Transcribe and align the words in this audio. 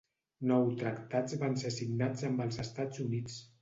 Nou 0.51 0.65
tractats 0.79 1.39
van 1.43 1.59
ser 1.67 1.75
signats 1.79 2.27
amb 2.33 2.47
els 2.49 2.63
Estats 2.69 3.09
Units. 3.09 3.43